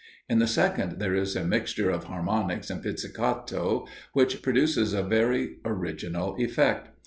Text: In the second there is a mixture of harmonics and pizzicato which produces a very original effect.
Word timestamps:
In 0.27 0.39
the 0.39 0.47
second 0.47 0.93
there 0.93 1.13
is 1.13 1.35
a 1.35 1.43
mixture 1.45 1.91
of 1.91 2.05
harmonics 2.05 2.71
and 2.71 2.81
pizzicato 2.81 3.85
which 4.13 4.41
produces 4.41 4.93
a 4.93 5.03
very 5.03 5.57
original 5.63 6.35
effect. 6.39 6.87